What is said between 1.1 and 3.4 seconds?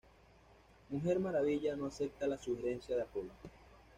Maravilla no acepta la sugerencia de Apolo.